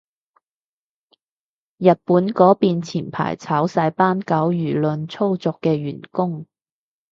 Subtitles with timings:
[1.77, 6.47] 日本嗰邊前排炒晒班搞輿論操作嘅員工